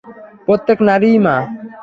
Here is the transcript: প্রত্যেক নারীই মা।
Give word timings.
প্রত্যেক 0.47 0.77
নারীই 0.87 1.17
মা। 1.25 1.35